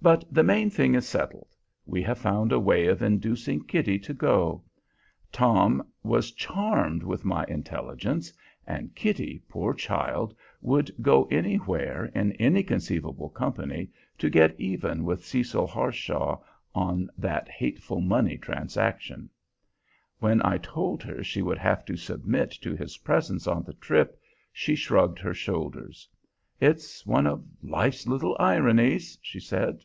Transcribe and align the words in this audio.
But 0.00 0.24
the 0.32 0.44
main 0.44 0.70
thing 0.70 0.94
is 0.94 1.08
settled; 1.08 1.56
we 1.84 2.02
have 2.04 2.18
found 2.18 2.52
a 2.52 2.60
way 2.60 2.86
of 2.86 3.02
inducing 3.02 3.64
Kitty 3.64 3.98
to 3.98 4.14
go. 4.14 4.62
Tom 5.32 5.84
was 6.04 6.30
charmed 6.30 7.02
with 7.02 7.24
my 7.24 7.44
intelligence, 7.48 8.32
and 8.64 8.94
Kitty, 8.94 9.42
poor 9.48 9.74
child, 9.74 10.36
would 10.60 10.88
go 11.02 11.24
anywhere, 11.32 12.04
in 12.14 12.30
any 12.34 12.62
conceivable 12.62 13.28
company, 13.28 13.90
to 14.18 14.30
get 14.30 14.54
even 14.60 15.02
with 15.04 15.24
Cecil 15.26 15.66
Harshaw 15.66 16.40
on 16.76 17.10
that 17.18 17.48
hateful 17.48 18.00
money 18.00 18.38
transaction. 18.38 19.28
When 20.20 20.40
I 20.46 20.58
told 20.58 21.02
her 21.02 21.24
she 21.24 21.42
would 21.42 21.58
have 21.58 21.84
to 21.86 21.96
submit 21.96 22.52
to 22.62 22.76
his 22.76 22.98
presence 22.98 23.48
on 23.48 23.64
the 23.64 23.72
trip, 23.74 24.16
she 24.52 24.76
shrugged 24.76 25.18
her 25.18 25.34
shoulders. 25.34 26.08
"It's 26.60 27.04
one 27.06 27.26
of 27.28 27.44
'life's 27.62 28.06
little 28.06 28.36
ironies,'" 28.38 29.18
she 29.22 29.38
said. 29.40 29.80